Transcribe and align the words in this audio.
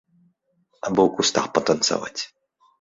Абы 0.87 1.01
ў 1.07 1.15
кустах 1.21 1.45
патанцаваць. 1.61 2.21